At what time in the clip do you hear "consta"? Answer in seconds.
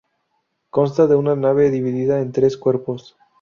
0.71-1.05